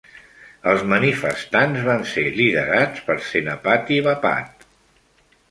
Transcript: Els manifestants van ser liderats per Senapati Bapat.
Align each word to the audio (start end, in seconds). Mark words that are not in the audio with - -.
Els 0.69 0.85
manifestants 0.93 1.83
van 1.89 2.01
ser 2.13 2.23
liderats 2.39 3.05
per 3.11 3.19
Senapati 3.27 4.01
Bapat. 4.11 4.69